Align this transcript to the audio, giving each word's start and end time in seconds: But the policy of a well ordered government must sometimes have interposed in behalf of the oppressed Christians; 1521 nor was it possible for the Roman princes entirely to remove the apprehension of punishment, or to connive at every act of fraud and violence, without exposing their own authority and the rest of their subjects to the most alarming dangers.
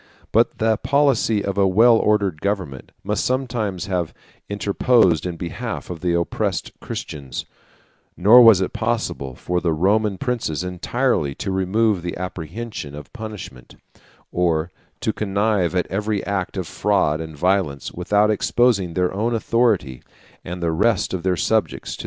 But 0.31 0.57
the 0.57 0.77
policy 0.77 1.45
of 1.45 1.59
a 1.59 1.67
well 1.67 1.95
ordered 1.95 2.41
government 2.41 2.91
must 3.03 3.23
sometimes 3.23 3.85
have 3.85 4.15
interposed 4.49 5.27
in 5.27 5.35
behalf 5.37 5.91
of 5.91 5.99
the 5.99 6.13
oppressed 6.19 6.71
Christians; 6.79 7.45
1521 8.15 8.23
nor 8.23 8.41
was 8.41 8.61
it 8.61 8.73
possible 8.73 9.35
for 9.35 9.61
the 9.61 9.73
Roman 9.73 10.17
princes 10.17 10.63
entirely 10.63 11.35
to 11.35 11.51
remove 11.51 12.01
the 12.01 12.17
apprehension 12.17 12.95
of 12.95 13.13
punishment, 13.13 13.75
or 14.31 14.71
to 15.01 15.13
connive 15.13 15.75
at 15.75 15.85
every 15.91 16.25
act 16.25 16.57
of 16.57 16.65
fraud 16.65 17.21
and 17.21 17.37
violence, 17.37 17.91
without 17.91 18.31
exposing 18.31 18.95
their 18.95 19.13
own 19.13 19.35
authority 19.35 20.01
and 20.43 20.63
the 20.63 20.71
rest 20.71 21.13
of 21.13 21.21
their 21.21 21.37
subjects 21.37 21.45
to 21.45 21.51
the 21.51 21.59
most 21.59 21.69
alarming 21.69 21.79
dangers. 21.79 21.97